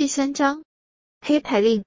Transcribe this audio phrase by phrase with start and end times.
[0.00, 0.64] 第三章
[1.20, 1.84] 黑牌令，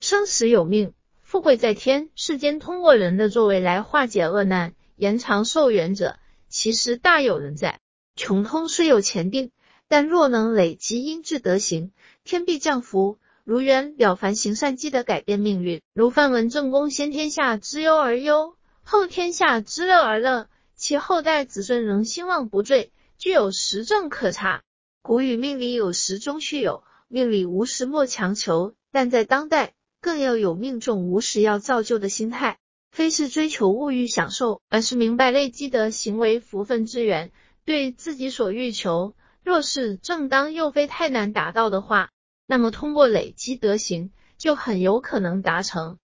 [0.00, 2.08] 生死有命，富贵在天。
[2.14, 6.18] 世间通过人的作为来化解厄难、延长寿元者，
[6.48, 7.78] 其实大有人在。
[8.16, 9.50] 穷通虽有前定，
[9.88, 11.92] 但若能累积阴智德行，
[12.24, 15.82] 天必降福，如愿了凡行善积德，改变命运。
[15.92, 24.62] 如范文正公先天下之忧而忧，后天下之乐而乐，其后代子孙仍兴旺不坠，具有实证可查。
[25.02, 26.84] 古语命里有时终须有。
[27.12, 32.60] 命里无时莫强求，但在当代更要有命中无时要造就的心态，
[32.92, 37.32] 非是追求物欲享受，而是明白累积的行为福分之源，
[37.64, 42.10] 对自己所欲求，若是正当又非太难达到的话，
[42.46, 45.98] 那么通过累积德行就很有可能达成。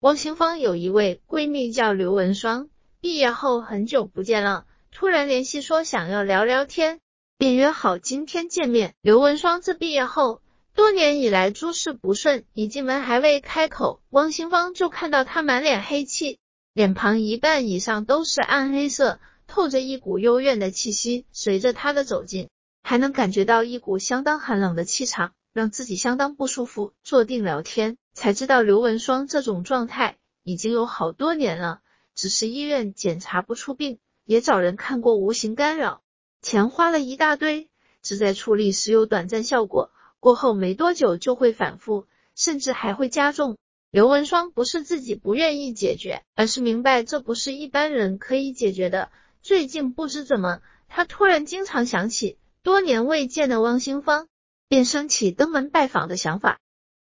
[0.00, 2.68] 王行芳有一位闺蜜叫刘文双，
[3.00, 6.98] 毕业后很久不见了，突然联系说想要聊聊天，
[7.36, 8.96] 便约好今天见面。
[9.02, 10.42] 刘文双自毕业后。
[10.78, 16.38] 多年以来诸事不顺，一进门还未开口，汪兴芳就看到他满脸黑气，
[16.72, 21.26] 脸庞一半以上都是暗黑色，透着一股幽怨的气息。
[21.32, 22.48] 随着他的走近，
[22.84, 26.92] 还能感觉到一股相当寒冷的气场，让自己相当不舒服。
[27.02, 31.80] 坐定聊天，才知道刘文双这种状态已经有好多年了，
[32.14, 36.02] 只是医院检查不出病，也找人看过无形干扰，
[36.40, 37.68] 钱花了一大堆，
[38.00, 39.90] 只在处理时有短暂效果。
[40.20, 43.56] 过后没多久就会反复，甚至还会加重。
[43.90, 49.10] 刘文双不是自己不愿意解决，而是明白这不是一般人可以解决的。
[49.40, 54.26] 最近不知怎么，他突然经常想起多年未见的汪兴芳，
[54.68, 56.58] 便升起登门拜访的想法。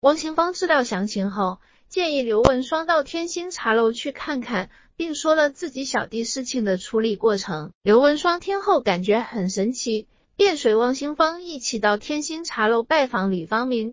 [0.00, 7.72] 汪兴芳知道详情后，建议刘文双到天星茶楼去看看，并说了自己小弟事情的处理过程。
[7.82, 10.06] 刘文双听后感觉很神奇。
[10.38, 13.92] 便随汪兴芳一起到天星茶楼拜访李方明。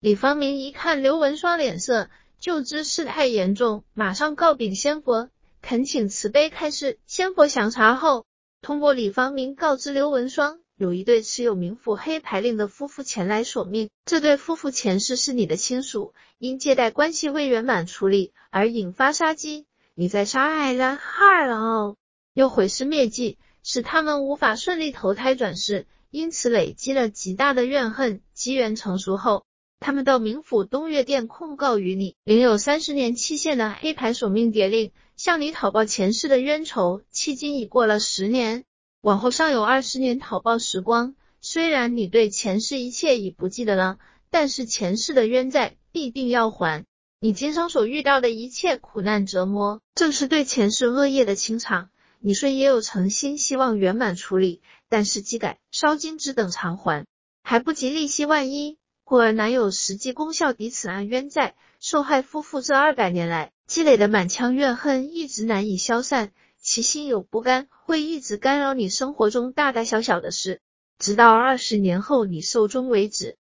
[0.00, 5.30] 李方明一看刘文双脸色，就知事态严重，马上告禀仙佛，
[5.62, 6.98] 恳请慈悲开示。
[7.06, 8.26] 仙佛详查后，
[8.60, 13.88] 通过李方明告知刘文双，有一对持有冥府黑牌令的夫妇前来索命。
[14.04, 21.96] 这对夫妇前世是你的亲属，因借贷关系未圆满处理而引发杀机，你在杀害人害了后，
[22.34, 23.38] 又毁尸灭迹。
[23.70, 28.22] 使他们无法顺利投胎转世，因此累积了极大的怨恨。
[28.32, 29.44] 机缘成熟后，
[29.78, 37.02] 他们到冥府东岳殿控告于你，领有三十年期限的黑牌索命牒令，向你讨报前世的冤仇。
[37.12, 38.64] 迄今已过了十年，
[39.02, 41.14] 往后尚有二十年讨报时光。
[41.42, 43.98] 虽然你对前世一切已不记得了，
[44.30, 46.86] 但是前世的冤债必定要还。
[47.20, 51.90] 你今生所遇到的一切苦难折磨，正是对前世恶业的清偿。
[52.20, 57.06] 你虽也有诚心，希望圆满处理，但是机改烧金只等偿还，
[57.42, 61.54] 还不及利息万一，故而难有实际功效抵此案冤债。
[61.80, 70.60] 受害夫妇这二百年来积累的满腔怨恨一直难以消散，其心有不甘，会一直干扰你生活中大大小小的事，
[70.98, 73.36] 直到二十年后你寿终为止。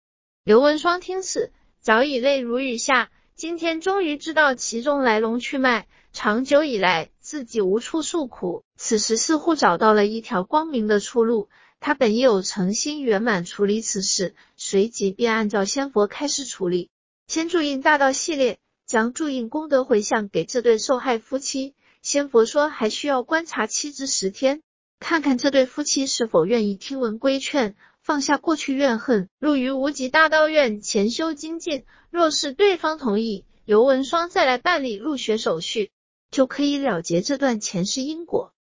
[0.43, 5.87] 刘文双听此，早已泪如雨下，今天终于知道其中来龙去脉。
[6.13, 11.49] 长久以来，自己无处诉苦，此时似乎找到了一条光明的出路。
[11.81, 16.91] 他本已有诚心圆满处理此事，随即便按照仙佛开始处理。
[17.27, 21.75] 先注印大道系列，将注印功德回向给这对受害夫妻。
[22.03, 24.61] 仙佛说还需要观察七至十天，
[25.01, 31.87] 看看这对夫妻是否愿意听闻规劝，放下过去怨恨，入于无极大道院潜修精进。
[32.11, 35.91] 若是对方同意，尤文双再来办理入学手续。
[36.35, 38.53] 就可以了结这段前世因果。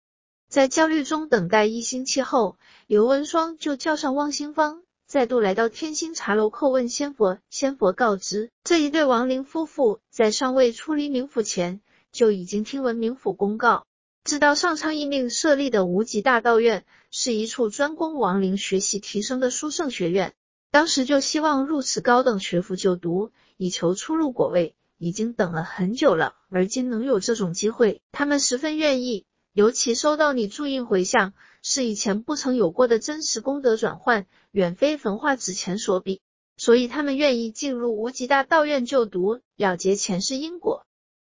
[0.47, 7.39] 在焦虑中等待一星期后，刘文双就叫上汪兴芳，再度来到天星茶楼叩问仙佛。
[7.49, 11.81] 仙佛告知，这一对亡灵夫妇在尚未出离冥府前，
[12.11, 13.87] 就已经听闻冥府公告，
[14.23, 20.35] 知道上苍一命设立的无极大道院是一处专供亡灵学习提升的殊胜学院，
[20.69, 24.75] 当时就希望入此高等学府就读，以求出入果位。
[25.03, 29.25] 已经等了很久了，而今能有这种机会，他们十分愿意。
[29.51, 36.21] 尤其收到你注印回向，是以前不曾有过的真实功德转换，远非焚化纸钱所比，
[36.55, 40.85] 所以他们愿意进入无极大道院就读，了结前世因果。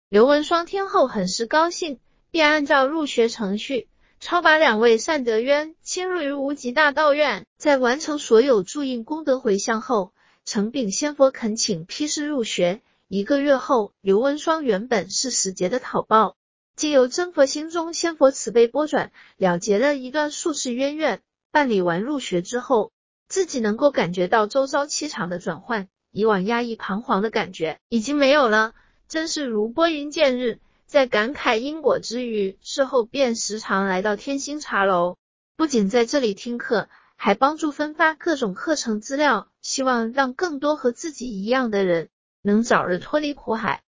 [0.08, 2.00] 刘文双听后很是高兴，
[2.30, 3.88] 便按照入学程序，
[4.20, 7.44] 超拔两位善德渊，侵入于无极大道院。
[7.58, 10.14] 在完成所有注印功德回向后，
[10.46, 12.80] 承禀仙佛恳请批示入学。
[13.08, 16.34] 一个月后，刘文双原本是死劫的讨报，
[16.74, 21.20] 经由真佛心中仙佛慈悲拨转，了结了一段数世冤怨。
[21.52, 22.90] 办理完入学之后，
[23.28, 28.74] 自己能够感觉到周遭气场的转换，以往压抑彷徨的感觉已经没有了，
[29.06, 30.58] 真是如拨云见日。
[30.84, 35.16] 在感慨因果之余，事后便时常来到天星茶楼，
[35.56, 42.08] 不仅在这里听课，还帮助分发各种课程资料，希望让更多和自己一样的人
[42.46, 43.82] 能早日脱离苦海。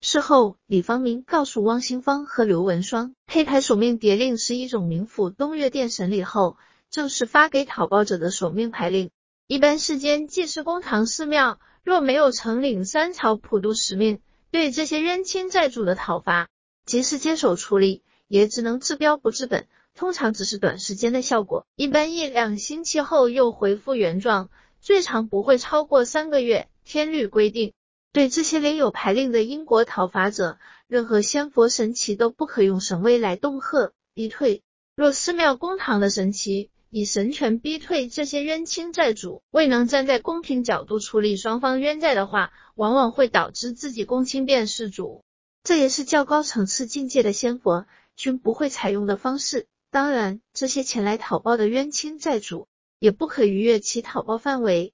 [0.00, 6.56] 事后，李方明告诉汪新芳和刘文双，黑牌索命碟令是一种冥府东岳殿审理后
[6.90, 9.12] 正式发给讨报者的索命牌令。
[9.46, 14.18] 一般世间祭祀公堂寺庙，若没有承领三朝普渡使命。
[14.50, 16.48] 对这些冤亲债主的讨伐，
[16.84, 26.66] 及时接手处理，也只能治标不治本，通常只是短时间的效果，一般一两星期后又恢复原状，最长不会超过三个月。
[26.82, 27.72] 天律规定，
[28.12, 30.58] 对这些领有牌令的英国讨伐者，
[30.88, 34.62] 任何仙佛神奇都不可用神威来恫吓逼退。
[34.96, 45.22] 若寺庙公堂的神奇，以神权逼退这些冤亲债主，未能站在公平角度处理双方冤债的话，往往会导致自己公亲变事主。
[45.62, 47.86] 这也是较高层次境界的仙佛
[48.16, 49.68] 均不会采用的方式。
[49.92, 52.66] 当然，这些前来讨报的冤亲债主
[52.98, 54.92] 也不可逾越其讨报范围。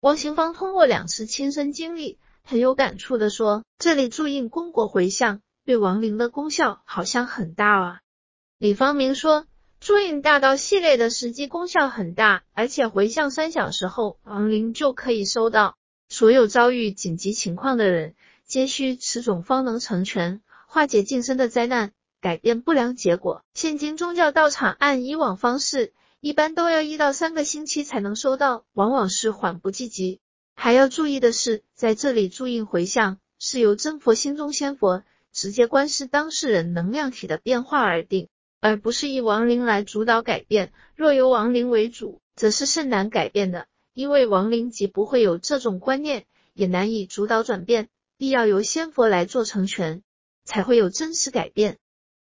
[0.00, 2.18] 王行芳通过两次亲身经历，
[2.48, 8.00] 很有感触的说：“这里注印功果回向，对亡灵的功效好像很大啊。”
[8.58, 9.46] 李方明说。
[9.78, 15.76] 注印大道系列的实际功效很大，而且回向三小时后，亡灵就可以收到。
[16.08, 18.14] 所有遭遇紧急情况的人，
[18.46, 21.92] 皆需此种方能成全，化解近身的灾难，
[22.22, 23.42] 改变不良结果。
[23.52, 30.20] 现今宗教道场按以往方式，一般都要一到三个星期才能收到，往往是缓不济急。
[30.56, 38.28] 还要注意的是，在这里注印回向，是由真佛心中仙佛直接观视当事人能量体的变化而定。
[38.58, 40.72] 而不是以亡灵来主导改变。
[40.96, 50.02] 若由亡灵为主，则是甚难改变的，因为亡灵既不会有这种观念，也难以主导转变，必要由仙佛来做成全，
[50.44, 51.76] 才会有真实改变。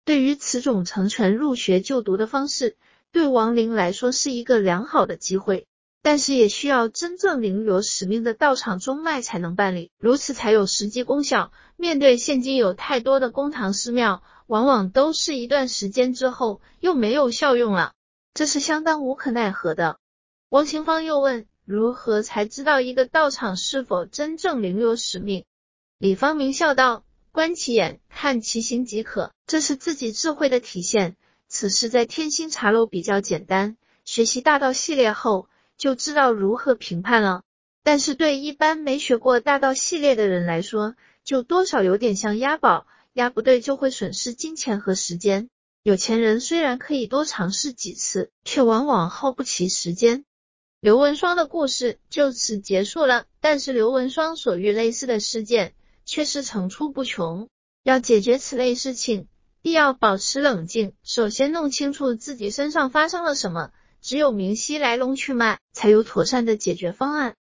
[0.05, 2.77] 对于此种成全入学就读的方式，
[3.13, 5.67] 对亡灵来说是一个良好的机会。
[6.07, 11.51] 但是也需要真正领有使命的道场中脉才能办理，如此才有实际功效。
[11.75, 17.93] 面对现今有太多的公堂寺庙，往往都是一段时间之后又没有效用了，
[18.35, 19.99] 这是相当无可奈何的。
[20.49, 25.45] 王清芳又问：如何才知道一个道场是否真正领有使命？
[25.99, 31.17] 李方明笑道：观其眼，看其行即可，这是自己智慧的体现。
[31.49, 35.49] 此事在天星茶楼比较简单，学习大道系列后。
[35.77, 37.43] 就知道如何评判了。
[37.83, 45.49] 但是对一般没学过大道系列的人来说，就多少有点像押宝，押不对就会损失金钱和时间。
[45.83, 50.25] 有钱人虽然可以多尝试几次，却往往耗不起时间。
[50.81, 55.75] 刘文双的故事就此结束了，但是刘文双所遇类似的事件
[56.05, 57.49] 却是层出不穷。
[57.85, 59.29] 要解决此类事情，
[59.63, 63.71] 必要保持冷静，首先弄清楚自己身上发生了什么。
[64.07, 67.35] 只有明晰来龙去脉，才有妥善的解决方案。